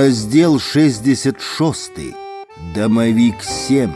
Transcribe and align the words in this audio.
Раздел 0.00 0.58
66. 0.58 1.92
Дамавік 2.74 3.42
7. 3.42 3.90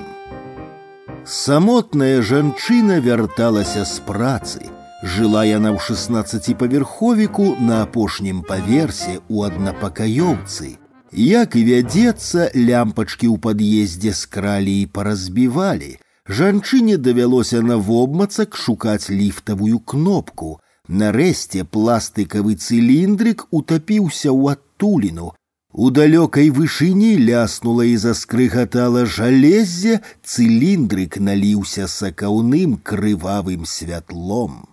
Самотная 1.24 2.20
жанчына 2.22 3.00
вярталася 3.00 3.84
з 3.88 3.96
працы. 4.04 4.60
Жыла 5.02 5.46
яна 5.48 5.72
ў 5.72 5.80
16павярховіку 5.80 7.56
на 7.64 7.80
апошнім 7.88 8.44
паверсе 8.44 9.24
ў 9.32 9.48
аднапакаёўцы. 9.48 10.76
Як 11.16 11.56
і 11.56 11.64
вядзецца, 11.64 12.52
лямпачкі 12.52 13.32
ў 13.32 13.40
пад'ездзе 13.40 14.12
скралі 14.12 14.84
і 14.84 14.86
паразбівалі. 14.86 15.96
Жанчыне 16.28 17.00
давялося 17.00 17.64
на 17.64 17.80
вобмацак 17.80 18.52
шукаць 18.52 19.08
ліфтавую 19.08 19.80
кнопку. 19.80 20.60
Нарэшце 20.92 21.64
пластыкавы 21.64 22.60
цыліндрык 22.60 23.48
утапіўся 23.48 24.28
ў 24.28 24.60
адтуліну, 24.60 25.32
у 25.80 25.88
далёкай 25.96 26.50
вышыні 26.50 27.16
ляснула 27.26 27.84
і 27.88 27.96
заскрыгатала 27.96 29.04
жалезе, 29.06 30.00
цыліндрык 30.20 31.16
наліўся 31.28 31.86
сакаўным 31.88 32.76
крывавым 32.90 33.64
святлом. 33.64 34.66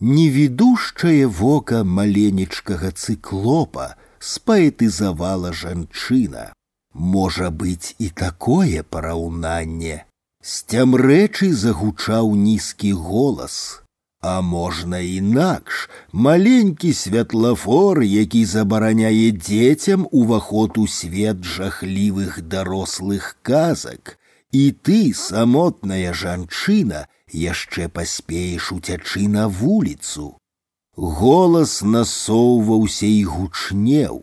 Невідушчае 0.00 1.26
вока 1.26 1.84
маленечкага 1.84 2.90
цыклопа 2.90 3.94
спаэтызавала 4.18 5.52
жанчына. 5.54 6.50
Можа 6.92 7.48
быць 7.48 7.94
і 7.98 8.10
такое 8.10 8.82
параўнанне. 8.82 10.02
Сцямрэчы 10.42 11.54
загучаў 11.54 12.34
нізкі 12.34 12.92
голас. 12.92 13.80
А 14.26 14.40
можна 14.40 14.98
інакш 14.98 15.90
маленькі 16.12 16.92
святлафор, 16.92 18.02
які 18.02 18.44
забараняе 18.44 19.30
дзецям 19.32 20.06
уваход 20.12 20.78
у 20.78 20.86
свет 20.86 21.42
жахлівых 21.42 22.42
дарослых 22.42 23.34
казак. 23.42 24.18
І 24.52 24.70
ты, 24.70 25.12
самотная 25.14 26.14
жанчына, 26.14 27.08
яшчэ 27.34 27.88
паспееш 27.88 28.70
уцячы 28.72 29.26
на 29.26 29.48
вуліцу. 29.48 30.38
Голас 30.94 31.82
насоўваўся 31.82 33.06
і 33.06 33.24
гучнеў. 33.24 34.22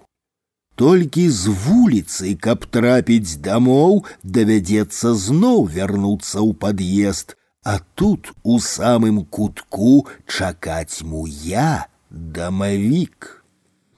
Толькі 0.80 1.28
з 1.30 1.52
вуліцы, 1.66 2.38
каб 2.40 2.64
трапіць 2.72 3.36
дамоў, 3.36 4.06
давядзецца 4.24 5.12
зноў 5.28 5.68
вярнуцца 5.76 6.40
ў 6.40 6.56
пад'езд, 6.56 7.36
а 7.64 7.80
тут 7.96 8.32
у 8.44 8.60
самым 8.60 9.26
кутку 9.26 10.08
чакаць 10.26 11.04
му 11.04 11.28
я, 11.28 11.88
дамавік. 12.10 13.44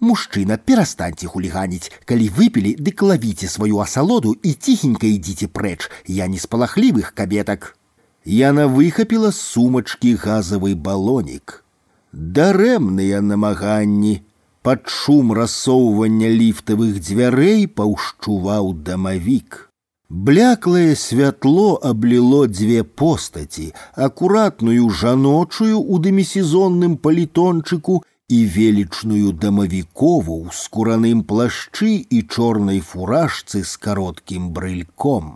Мужчына, 0.02 0.58
перастаньце 0.58 1.30
хуліганіць, 1.30 1.92
калі 2.10 2.28
выпілі, 2.34 2.74
дык 2.82 3.06
лавіце 3.06 3.48
сваю 3.48 3.78
асалоду 3.80 4.34
і 4.42 4.54
ціхенька 4.54 5.06
ідзіце 5.06 5.48
прэч, 5.48 5.88
я 6.08 6.28
не 6.28 6.42
з 6.42 6.50
палахлівых 6.50 7.14
кабетак. 7.14 7.78
Яна 8.26 8.66
выхапіла 8.66 9.32
з 9.32 9.42
сумачкі 9.42 10.16
газавы 10.18 10.74
балонік. 10.76 11.64
Дарэмныя 12.14 13.22
намаганні. 13.22 14.22
Пад 14.62 14.90
шум 14.90 15.34
рассоўвання 15.34 16.30
ліфтавых 16.30 17.00
дзвярэй 17.02 17.66
паўшчуваў 17.66 18.74
дамавік. 18.74 19.65
Бляклае 20.12 20.96
святло 20.96 21.80
абліло 21.90 22.48
дзве 22.48 22.84
постаці, 22.84 23.68
акуратную 24.08 24.90
жаночую 25.02 25.80
у 25.80 26.00
дэмісезонным 26.08 26.98
палітончыку 27.06 27.96
і 28.38 28.40
велічную 28.56 29.32
дамавікову 29.46 30.36
ў 30.42 30.58
скураным 30.58 31.22
плашчы 31.30 31.94
і 32.18 32.20
чорнай 32.28 32.82
фуражцы 32.90 33.64
з 33.64 33.80
кароткім 33.88 34.52
брыльком. 34.58 35.32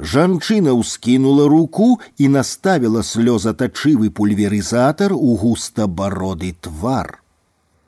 Жанчына 0.00 0.72
ўскінула 0.80 1.44
руку 1.52 2.00
і 2.16 2.32
наставіла 2.38 3.04
слёзатачывы 3.04 4.08
пульверызатар 4.16 5.12
у 5.12 5.36
густабароды 5.44 6.56
твар. 6.64 7.20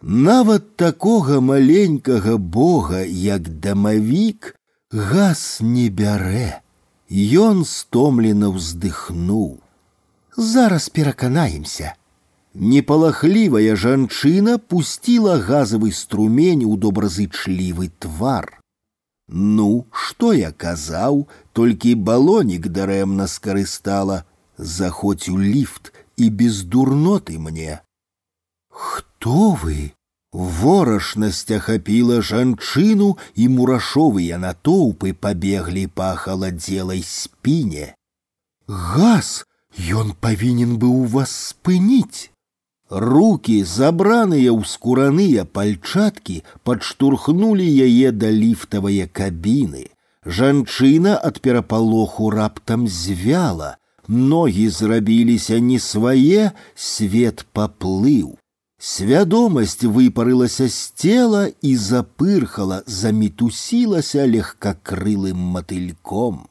Нават 0.03 0.77
такога 0.77 1.41
маленькага 1.41 2.37
бога, 2.37 3.01
як 3.01 3.49
дамавік, 3.65 4.55
газ 4.93 5.59
не 5.61 5.89
бярэ. 5.91 6.61
Ён 7.09 7.65
стомлена 7.65 8.53
ўздыхнуў. 8.53 9.61
Зараз 10.37 10.89
пераканаемся. 10.89 11.95
Непалахлівая 12.55 13.77
жанчына 13.77 14.59
пусціла 14.59 15.39
газавы 15.39 15.93
струмень 15.93 16.65
у 16.65 16.77
добразычлівы 16.77 17.91
твар. 17.99 18.61
Ну, 19.29 19.87
што 19.93 20.33
я 20.33 20.53
казаў, 20.53 21.29
толькі 21.53 21.95
балонік 21.95 22.69
дарэмна 22.69 23.27
скарыстала, 23.29 24.25
заходзь 24.57 25.29
у 25.29 25.39
ліфт 25.39 25.93
і 26.17 26.31
без 26.31 26.63
дурноты 26.65 27.39
мне. 27.39 27.81
Хто 28.69 29.53
вы? 29.53 29.93
Ворашнасць 30.33 31.51
ахапіла 31.57 32.21
жанчыну 32.31 33.09
і 33.35 33.45
мурашовыя 33.49 34.39
натоўпы 34.43 35.13
пабеглі 35.27 35.85
па 36.01 36.09
халадзелай 36.23 37.01
спіне. 37.11 37.95
Газ, 38.69 39.47
ён 40.01 40.13
павінен 40.21 40.77
быў 40.83 41.07
вас 41.15 41.33
спыніць. 41.53 42.29
Рукі, 42.91 43.65
забраныя 43.65 44.53
ў 44.53 44.65
скураныя 44.69 45.45
пальчаткі, 45.45 46.43
падштурхнулі 46.65 47.65
яе 47.65 48.13
да 48.13 48.29
ліфтавае 48.33 49.09
кабіны. 49.09 49.89
Жанчына 50.25 51.17
ад 51.17 51.41
перапалоху 51.41 52.29
раптам 52.31 52.85
звяла, 52.89 53.77
ногі 54.09 54.69
зрабіліся 54.69 55.61
не 55.61 55.79
свае, 55.81 56.53
свет 56.75 57.47
паплыў. 57.53 58.37
Свядомасць 58.83 59.83
выпарылася 59.83 60.69
з 60.69 60.93
цела 61.03 61.41
і 61.63 61.73
запырхала, 61.77 62.83
замітусілася 62.87 64.27
легкакрылым 64.35 65.41
матыльком. 65.57 66.47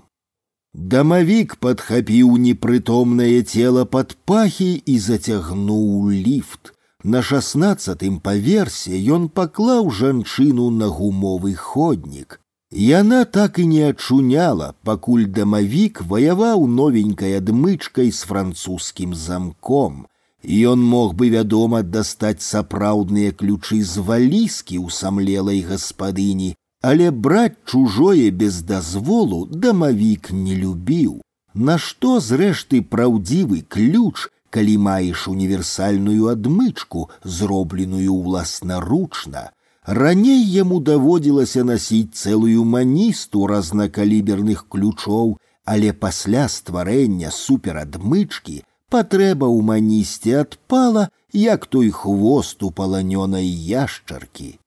Дамавік 0.73 1.55
падхапіў 1.63 2.35
непрытомнае 2.47 3.41
цела 3.43 3.85
пад 3.85 4.17
пахі 4.25 4.73
і 4.85 4.97
зацягнуў 5.05 6.11
ліфт. 6.11 6.73
На 7.03 7.21
шаснаццатым 7.21 8.19
паверсе 8.19 8.99
ён 9.15 9.29
паклаў 9.29 9.89
жанчыну 10.01 10.67
на 10.81 10.91
гумовы 10.91 11.55
ходнік. 11.55 12.41
Яна 12.71 13.23
так 13.23 13.59
і 13.63 13.65
не 13.71 13.87
ачуняла, 13.89 14.73
пакуль 14.83 15.25
дамавік 15.39 16.01
ваяваў 16.11 16.67
новенькай 16.67 17.37
адмычкай 17.39 18.11
з 18.11 18.27
французскім 18.27 19.15
замком, 19.15 20.05
Ён 20.47 20.79
мог 20.79 21.13
бы, 21.15 21.29
вядома, 21.29 21.81
дастаць 21.83 22.41
сапраўдныя 22.41 23.33
ключы 23.33 23.81
з 23.83 23.99
валіскі 23.99 24.77
ў 24.79 24.87
самлелай 24.97 25.59
гаспадыні, 25.69 26.55
але 26.81 27.11
браць 27.11 27.57
чужое 27.65 28.31
без 28.31 28.61
дазволу 28.61 29.45
дамавік 29.45 30.31
не 30.31 30.55
любіў. 30.55 31.19
Нашто 31.53 32.19
зрэшты 32.21 32.81
праўдзівы 32.81 33.65
ключ, 33.67 34.29
калі 34.49 34.77
маеш 34.77 35.27
універсальную 35.27 36.29
адмычку, 36.31 37.09
зробленую 37.23 38.13
ўласнаручна. 38.15 39.51
Раней 39.83 40.39
яму 40.53 40.79
даводзілася 40.79 41.63
насіць 41.63 42.15
цэлую 42.15 42.63
маністу 42.63 43.47
разнакаліберных 43.51 44.67
ключоў, 44.69 45.37
але 45.65 45.91
пасля 45.91 46.47
стварэння 46.47 47.35
суперадмычкі 47.35 48.63
патрэба 48.91 49.47
ў 49.47 49.59
манісце 49.69 50.41
адпала, 50.41 51.09
як 51.33 51.65
той 51.65 51.91
хвост 51.91 52.63
у 52.63 52.71
паланёнай 52.71 53.47
яшчаркі. 53.47 54.59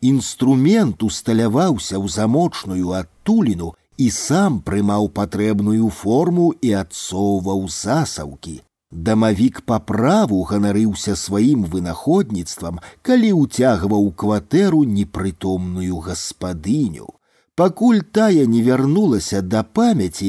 Інструмент 0.00 1.02
усталяваўся 1.02 1.98
ў 1.98 2.06
замочную 2.08 2.94
адтуліну 2.94 3.74
і 3.98 4.06
сам 4.14 4.62
прымаў 4.62 5.10
патрэбную 5.10 5.90
форму 5.90 6.54
і 6.62 6.72
адсоўваў 6.84 7.66
засаўкі. 7.66 8.62
Дамавік 8.90 9.60
па 9.68 9.78
праву 9.78 10.42
ганарыўся 10.48 11.14
сваім 11.18 11.66
вынаходніцтвам, 11.72 12.78
калі 13.02 13.32
ўцягваў 13.42 14.12
кватэру 14.22 14.84
непрытомную 14.88 15.98
гаспадыню. 16.06 17.08
Пакуль 17.58 18.02
тая 18.12 18.46
не 18.46 18.60
вярнулася 18.62 19.40
да 19.42 19.64
памяці, 19.76 20.28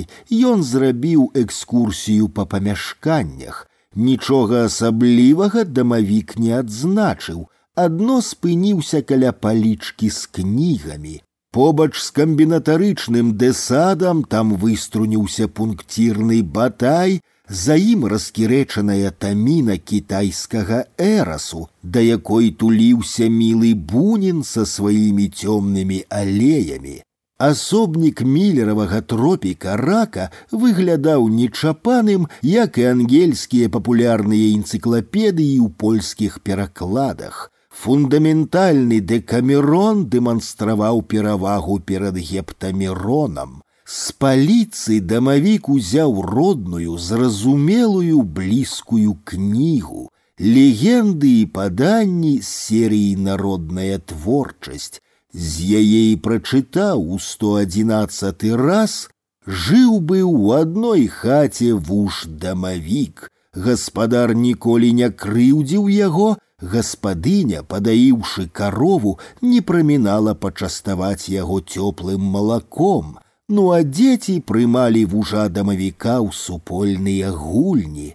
ён 0.51 0.63
зрабіў 0.65 1.25
экскурсію 1.41 2.27
па 2.37 2.45
памяшканнях. 2.53 3.67
Нічога 3.95 4.61
асаблівага 4.65 5.63
дамавік 5.63 6.33
не 6.41 6.55
адзначыў, 6.59 7.43
адно 7.83 8.15
спыніўся 8.25 9.01
каля 9.11 9.31
палічкі 9.45 10.09
з 10.09 10.25
кнігамі. 10.37 11.21
Побач 11.53 12.01
з 12.01 12.09
камбінатарычным 12.17 13.29
дэсадам 13.43 14.23
там 14.23 14.53
выструніўся 14.63 15.47
пунктірны 15.59 16.41
батай, 16.57 17.21
за 17.49 17.75
ім 17.75 18.07
раскірэчаная 18.13 19.11
таміна 19.25 19.77
кітайскага 19.91 20.81
эрасу, 20.97 21.61
да 21.83 22.01
якой 22.05 22.49
туліўся 22.63 23.29
мілы 23.37 23.73
бунін 23.93 24.41
са 24.53 24.65
сваімі 24.65 25.29
цёмнымі 25.29 26.01
алеямі. 26.09 26.97
Асобнік 27.43 28.21
мілеравага 28.27 28.99
тропіка 29.11 29.75
рака 29.79 30.25
выглядаў 30.51 31.29
нечапаным, 31.35 32.27
як 32.43 32.77
і 32.81 32.83
ангельскія 32.89 33.69
папулярныя 33.75 34.49
энцыклапедыі 34.57 35.55
ў 35.63 35.71
польскіх 35.83 36.35
перакладах. 36.43 37.47
Фундаментальны 37.71 38.99
дэкамерон 38.99 40.03
дэманстраваў 40.11 41.01
перавагу 41.15 41.79
перад 41.79 42.19
гептамеронам. 42.19 43.63
З 43.87 44.11
паліцы 44.19 44.99
дамавік 44.99 45.69
узяў 45.71 46.21
родную, 46.27 46.99
зразумелую 46.99 48.21
блізкую 48.39 49.15
кнігу, 49.23 50.09
легенды 50.37 51.31
і 51.39 51.45
паданні 51.55 52.41
з 52.43 52.51
серыі 52.67 53.15
народная 53.15 54.03
творчасць. 54.11 54.99
З 55.33 55.79
яе 55.79 56.03
і 56.11 56.21
прачытаў 56.25 57.01
у 57.15 57.19
111 57.21 58.45
раз, 58.57 59.09
жыў 59.45 59.99
быў 60.11 60.29
у 60.29 60.51
адной 60.57 61.07
хаце 61.07 61.73
вуш 61.73 62.25
дамавік. 62.25 63.29
Гаспадар 63.53 64.33
ніколі 64.35 64.91
не 64.93 65.09
крыўдзіў 65.09 65.89
яго, 65.89 66.37
гаспадыня, 66.61 67.63
падаіўшы 67.63 68.47
карову, 68.53 69.17
не 69.41 69.61
прамінала 69.61 70.33
пачаставаць 70.33 71.29
яго 71.29 71.59
цёплым 71.61 72.21
малаком. 72.21 73.17
Ну 73.49 73.71
а 73.73 73.81
дзеці 73.81 74.39
прымалі 74.45 75.05
вужа 75.05 75.49
дамавіка 75.49 76.21
ў 76.21 76.29
супольныя 76.33 77.31
гульні. 77.33 78.13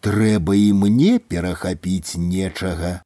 Трэба 0.00 0.56
і 0.56 0.72
мне 0.72 1.18
перахапіць 1.18 2.16
нечага. 2.16 3.02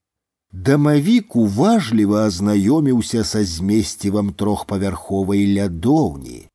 Дамавік 0.67 1.37
уважліва 1.37 2.21
азнаёміўся 2.27 3.25
са 3.31 3.45
змесцівам 3.45 4.31
трохпавярховай 4.33 5.43
лядоўні. 5.57 6.49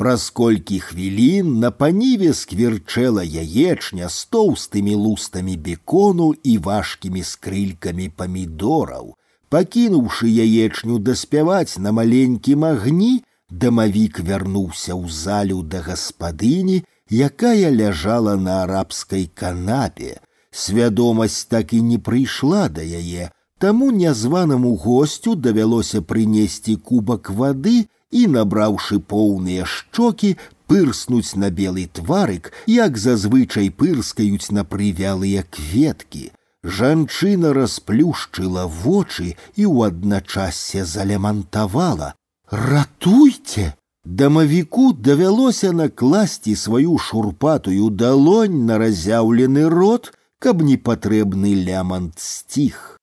Праз 0.00 0.30
колькі 0.30 0.78
хвілін 0.80 1.50
на 1.64 1.70
паніве 1.70 2.32
скверчэла 2.38 3.22
яечня 3.22 4.08
з 4.08 4.24
тоўстымі 4.34 4.94
лустамі 5.02 5.56
бекону 5.66 6.32
і 6.42 6.54
важкімі 6.68 7.22
скрылькамі 7.32 8.08
памідораў. 8.22 9.12
Пакінуўшы 9.52 10.32
яечню 10.32 10.98
даспяваць 10.98 11.76
на 11.76 11.92
маленькім 11.92 12.64
агні, 12.64 13.12
дамавік 13.50 14.24
вярнуўся 14.24 14.96
ў 14.96 15.12
залю 15.12 15.60
да 15.62 15.84
гаспадыні, 15.90 16.80
якая 17.28 17.68
ляжала 17.68 18.34
на 18.48 18.62
арабскай 18.64 19.28
канапе. 19.28 20.18
Свядомасць 20.50 21.44
так 21.44 21.76
і 21.76 21.84
не 21.92 21.98
прыйшла 21.98 22.66
да 22.72 22.82
яе, 22.82 23.30
таму 23.58 23.90
нязванаму 23.94 24.74
госцю 24.84 25.34
давялося 25.34 26.02
прынесці 26.02 26.76
кубак 26.76 27.30
вады, 27.30 27.86
і, 28.12 28.26
набраўшы 28.36 28.98
поўныя 29.12 29.64
шчокі, 29.64 30.36
пырснуць 30.68 31.34
на 31.36 31.50
белы 31.50 31.88
тварык, 31.98 32.52
як 32.66 32.98
зазвычай 32.98 33.70
пырскаюць 33.70 34.52
на 34.56 34.64
прывялыя 34.64 35.44
кветкі. 35.48 36.30
Жанчына 36.62 37.52
расплюшчыла 37.56 38.66
вочы 38.70 39.34
і 39.56 39.64
ў 39.66 39.90
адначассе 39.90 40.84
залямантавала: « 40.86 42.50
Ратуйце! 42.50 43.74
Дамавіку 44.04 44.92
давялося 44.92 45.72
накласці 45.72 46.54
сваю 46.56 46.98
шурпатую 46.98 47.90
далонь 47.90 48.64
на 48.66 48.78
разяўлены 48.78 49.68
рот, 49.68 50.10
каб 50.38 50.62
непатрэбны 50.62 51.54
лямант 51.54 52.18
сціх. 52.18 52.95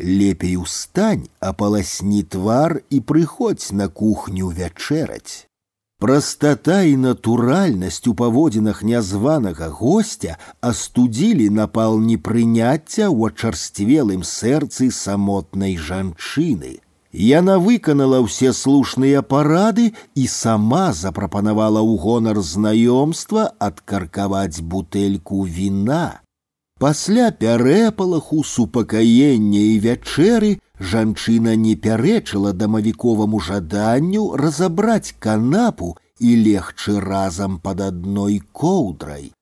Лепей 0.00 0.56
устань, 0.56 1.28
апаласні 1.40 2.22
твар 2.22 2.82
і 2.90 3.00
прыходзь 3.00 3.72
на 3.72 3.88
кухню 3.88 4.52
вячэраць. 4.52 5.48
Прастата 5.98 6.82
і 6.84 6.96
натуральнасць 7.00 8.04
у 8.10 8.12
паводзінах 8.14 8.82
нязванага 8.84 9.68
гостя 9.72 10.36
астудзілі 10.60 11.48
напал 11.48 11.96
непрыняцця 12.00 13.08
ў 13.08 13.32
ачарсцвелым 13.32 14.20
сэрцы 14.20 14.90
самотнай 14.92 15.80
жанчыны. 15.80 16.76
Яна 17.16 17.56
выканала 17.56 18.20
ўсе 18.20 18.52
слушныя 18.52 19.24
парады 19.24 19.96
і 20.12 20.28
сама 20.28 20.92
запрапанавала 20.92 21.80
ў 21.80 21.96
гонар 21.96 22.44
знаёмства 22.44 23.48
адкаркаваць 23.56 24.60
бутэльку 24.60 25.48
віна. 25.48 26.19
Пасля 26.80 27.30
пярэпалаху 27.42 28.42
супакаення 28.44 29.60
і 29.60 29.76
вячэры 29.84 30.50
жанчына 30.92 31.54
не 31.60 31.72
пярэчыла 31.86 32.52
дамавіковаму 32.52 33.40
жаданню 33.46 34.24
разабраць 34.42 35.14
канапу 35.26 35.96
і 36.20 36.34
легчы 36.48 37.00
разам 37.00 37.56
пад 37.64 37.80
адной 37.86 38.42
коўдрай. 38.52 39.32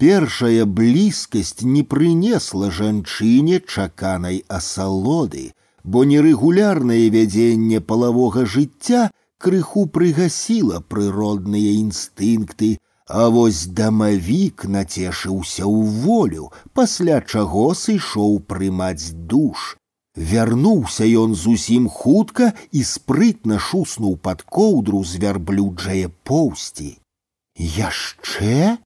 Першая 0.00 0.64
блізкасць 0.64 1.60
не 1.60 1.84
прынесла 1.84 2.70
жанчыне 2.80 3.60
чаканай 3.60 4.40
асалоды, 4.48 5.52
бо 5.84 6.08
нерэгулярнае 6.08 7.04
вядзенне 7.12 7.84
палавога 7.84 8.46
жыцця 8.46 9.10
крыху 9.36 9.84
прыгасіла 9.84 10.80
прыродныя 10.80 11.76
інстынкты, 11.84 12.78
а 13.10 13.26
вось 13.34 13.66
дамавік 13.66 14.64
нацешыўся 14.70 15.66
ў 15.66 15.80
волю, 16.06 16.50
пасля 16.78 17.18
чаго 17.20 17.74
сышоў 17.74 18.38
прымаць 18.52 19.10
душ. 19.32 19.74
Вярнуўся 20.14 21.06
ён 21.22 21.34
зусім 21.34 21.88
хутка 21.88 22.52
і 22.70 22.84
спрытна 22.86 23.58
шуснуў 23.58 24.14
пад 24.28 24.42
коўдру 24.42 25.02
з 25.04 25.22
вярблюджае 25.22 26.06
поўсці. 26.30 26.98
Яшчэ? 27.58 28.78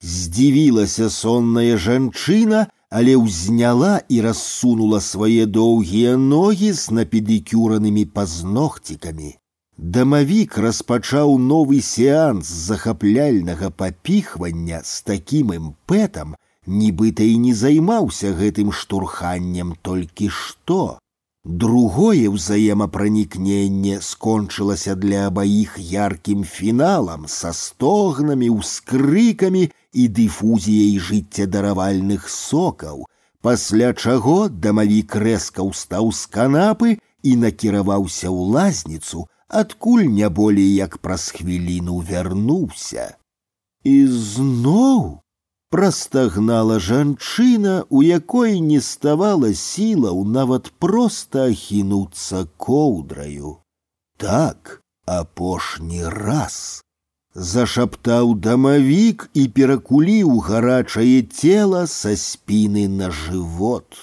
Здзівілася 0.00 1.10
сонная 1.12 1.76
жанчына, 1.76 2.68
але 2.90 3.16
ўзняла 3.16 4.00
і 4.08 4.20
рассунула 4.24 5.00
свае 5.00 5.44
доўгія 5.46 6.16
ногі 6.16 6.72
з 6.72 6.96
напедыкюранымі 6.96 8.04
пазногцікамі. 8.16 9.36
Дамавік 9.80 10.58
распачаў 10.60 11.38
новы 11.40 11.78
сеанс 11.80 12.46
захапляльнага 12.46 13.70
папіхвання 13.70 14.80
з 14.84 15.00
такім 15.08 15.54
імпэтам, 15.54 16.34
нібыта 16.80 17.24
і 17.24 17.38
не 17.44 17.54
займаўся 17.60 18.34
гэтым 18.40 18.74
штурханнем 18.80 19.72
толькі 19.88 20.28
што. 20.40 21.00
Другое 21.64 22.28
ўзаемапранікненне 22.34 24.04
скончылася 24.04 24.98
для 25.06 25.24
абаіх 25.32 25.80
яркім 25.80 26.44
фіналам 26.44 27.24
са 27.24 27.56
стогнамі, 27.56 28.52
ускрыкамі 28.60 29.64
і 29.96 30.08
дыфузіяй 30.20 31.00
жыццядаравальных 31.08 32.28
сокаў, 32.28 33.08
пасля 33.40 33.96
чаго 33.96 34.38
дамавік 34.52 35.16
рэзка 35.16 35.64
ўстаў 35.72 36.12
з 36.12 36.28
канапы 36.38 36.96
і 37.24 37.36
накіраваўся 37.48 38.28
ў 38.28 38.40
лазніцу, 38.60 39.24
адкуль 39.48 40.06
не 40.18 40.28
болей 40.28 40.74
як 40.74 40.98
праз 40.98 41.30
хвіліну 41.36 41.98
вярнуўся. 42.10 43.16
І 43.84 44.06
зноў 44.06 45.20
прастагнала 45.70 46.78
жанчына, 46.78 47.86
у 47.88 48.02
якой 48.02 48.60
не 48.60 48.80
ставала 48.80 49.54
сілаў 49.54 50.24
нават 50.24 50.70
проста 50.78 51.46
ахінуцца 51.54 52.44
коўдраю. 52.56 53.56
Так, 54.18 54.82
апошні 55.06 56.04
раз. 56.04 56.82
Зашаптаў 57.34 58.34
дамавік 58.34 59.30
і 59.34 59.46
перакуліў 59.56 60.38
гарачае 60.50 61.22
цела 61.22 61.86
са 61.86 62.16
спіны 62.18 62.88
на 62.90 63.10
жывот. 63.14 63.94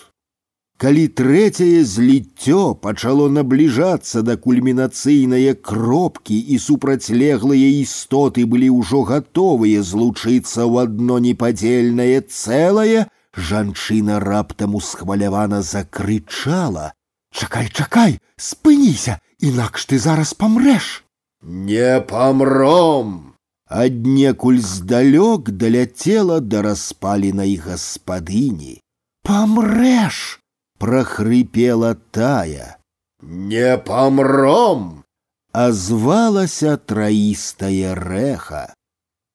Калі 0.81 1.03
трэцяе 1.19 1.81
зліццё 1.89 2.77
пачало 2.81 3.23
набліжацца 3.35 4.21
да 4.25 4.35
кульмінацыйнае 4.41 5.55
кропкі 5.69 6.37
і 6.37 6.57
супрацьлеглыя 6.65 7.69
істоты 7.81 8.45
былі 8.51 8.69
ўжо 8.75 9.01
гатовыя 9.09 9.81
злучыцца 9.81 10.61
ў 10.69 10.85
адно 10.85 11.17
непадзельнае 11.25 12.21
цэлае, 12.21 13.09
жанчына 13.49 14.21
раптам 14.27 14.77
усхвалявана 14.77 15.65
закрычала: « 15.65 17.37
Чакай, 17.37 17.73
чакай, 17.73 18.21
спыніся, 18.37 19.17
інакш 19.41 19.89
ты 19.89 19.97
зараз 19.97 20.37
памрэш. 20.37 20.93
Не 21.41 22.01
памром. 22.05 23.33
Аднекуль 23.65 24.61
здалёк 24.61 25.49
даляцела 25.49 26.39
да 26.39 26.61
распаленай 26.61 27.57
гаспадыні. 27.57 28.77
Памрэш! 29.25 30.37
прохрипела 30.81 31.95
тая. 32.11 32.77
Не 33.21 33.77
памром! 33.77 35.03
Азвалася 35.51 36.77
траістая 36.77 37.95
рэха. 37.95 38.73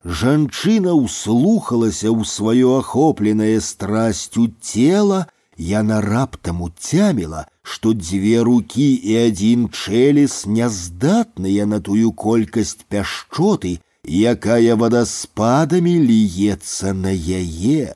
Жанчына 0.05 0.95
ўслухалася 0.95 2.11
ў 2.11 2.23
сваё 2.27 2.79
ахопленае 2.79 3.59
страсцю 3.61 4.51
цела, 4.61 5.27
яна 5.59 5.99
раптам 6.03 6.63
уцяміла, 6.63 7.47
што 7.63 7.95
дзве 7.95 8.43
рукі 8.47 8.87
і 8.95 9.19
адзін 9.27 9.67
чэлес 9.71 10.47
няздатныя 10.47 11.67
на 11.67 11.79
тую 11.81 12.13
колькасць 12.13 12.87
пяшчоты, 12.91 13.79
якая 14.07 14.79
вадаспадамі 14.79 15.95
ліецца 16.07 16.95
на 16.95 17.15
яе. 17.15 17.95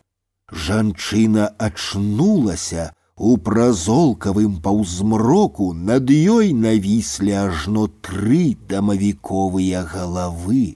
Жанчына 0.51 1.51
ачнулася, 1.59 2.95
у 3.21 3.37
празолкавым 3.39 4.61
паўзмроку 4.61 5.73
над 5.73 6.11
ёй 6.13 6.53
навіслі 6.53 7.33
ажно 7.43 7.87
тры 8.05 8.57
дамавіковыя 8.69 9.83
галавы. 9.95 10.75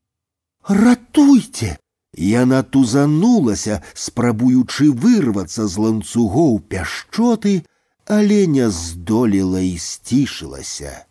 Ратуйце! 0.67 1.77
Яна 2.17 2.63
тузанулася, 2.63 3.83
спрабуючы 3.95 4.91
вырвацца 4.91 5.69
з 5.69 5.85
ланцугоў 5.85 6.59
пяшчоты, 6.73 7.63
але 8.09 8.47
не 8.47 8.67
здолела 8.71 9.61
і 9.61 9.77
сцішылася. 9.79 11.07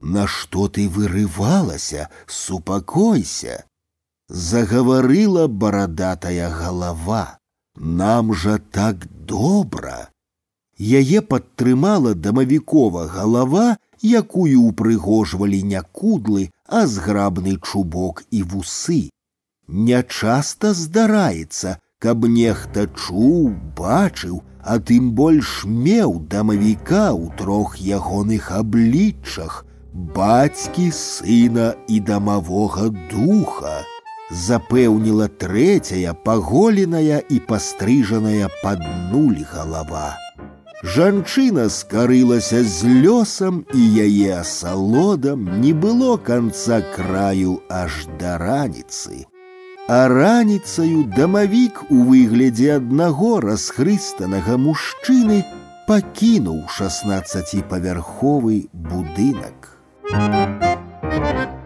Нашто 0.00 0.68
ты 0.68 0.88
вырывалася, 0.88 2.08
супакойся! 2.26 3.64
Загаварыла 4.28 5.46
барадатая 5.48 6.48
галава. 6.48 7.38
Нам 7.76 8.32
жа 8.34 8.58
так 8.72 9.06
добра. 9.12 10.08
Яе 10.78 11.20
падтрымала 11.22 12.14
дамавікова 12.14 13.06
галава, 13.06 13.76
якую 14.02 14.62
ўпрыгожвалі 14.70 15.62
не 15.62 15.82
кудлы, 15.92 16.50
а 16.66 16.86
зграбны 16.86 17.56
чубок 17.62 18.24
і 18.30 18.42
вусы. 18.42 19.10
Нячаста 19.68 20.74
здараецца, 20.74 21.78
каб 22.02 22.26
нехта 22.26 22.88
чуў, 22.90 23.54
бачыў, 23.78 24.42
а 24.60 24.78
тым 24.78 25.12
больш 25.12 25.62
меў 25.64 26.18
дамавіка 26.34 27.06
ў 27.14 27.30
трох 27.38 27.78
ягоных 27.78 28.50
абліччах, 28.50 29.64
бацькі, 29.94 30.90
сына 30.90 31.72
і 31.88 32.00
дамавога 32.00 32.90
духа. 33.12 33.84
Запэўніла 34.32 35.28
трэцяя, 35.28 36.12
паголеная 36.26 37.22
і 37.30 37.40
пастрыжаная 37.48 38.50
пад 38.62 38.82
нуль 39.12 39.44
галава. 39.52 40.16
Жанчына 40.84 41.70
скарылася 41.72 42.60
з 42.62 42.84
лёсам 43.04 43.64
і 43.72 43.82
яе 44.04 44.40
асалодам 44.40 45.60
не 45.60 45.72
было 45.72 46.18
канца 46.18 46.82
краю 46.96 47.62
аж 47.70 48.06
да 48.20 48.36
раніцы. 48.42 49.24
А 49.88 50.08
раніцаю 50.08 51.04
дамавік 51.16 51.84
у 51.90 52.04
выглядзе 52.10 52.76
аднаго 52.76 53.40
расхрыстанага 53.40 54.60
мужчыны 54.60 55.44
пакінуў 55.88 56.68
шаснаццаціпавярховы 56.68 58.68
будынак. 58.72 59.70
Thank 60.14 61.42
you. 61.42 61.57